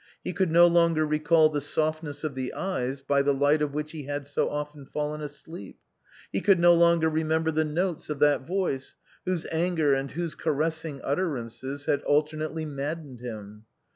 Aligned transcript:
He 0.23 0.33
could 0.33 0.49
no 0.51 0.65
longer 0.65 1.05
recall 1.05 1.49
the 1.49 1.61
softness 1.61 2.23
of 2.23 2.33
the 2.33 2.55
eyes 2.55 3.03
by 3.03 3.21
the 3.21 3.35
light 3.35 3.61
of 3.61 3.75
which 3.75 3.91
he 3.91 4.05
had 4.07 4.25
so 4.25 4.49
often 4.49 4.87
fallen 4.87 5.21
asleep. 5.21 5.77
He 6.33 6.41
could 6.41 6.59
no 6.59 6.73
longer 6.73 7.07
remember 7.07 7.51
the 7.51 7.65
notes 7.65 8.09
of 8.09 8.17
that 8.17 8.41
voice 8.47 8.95
whose 9.25 9.45
anger 9.51 9.93
and 9.93 10.09
whose 10.09 10.33
caressing 10.33 11.01
utter 11.03 11.29
ances 11.33 11.85
had 11.85 12.01
alternately 12.01 12.65
maddened 12.65 13.19
him. 13.19 13.65